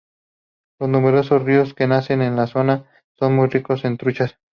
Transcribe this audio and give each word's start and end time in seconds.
Los 0.79 0.89
numerosos 0.89 1.43
ríos 1.43 1.75
que 1.75 1.85
nacen 1.85 2.23
en 2.23 2.35
la 2.35 2.47
zona 2.47 2.89
son 3.19 3.35
muy 3.35 3.49
ricos 3.49 3.85
en 3.85 3.97
truchas. 3.97 4.39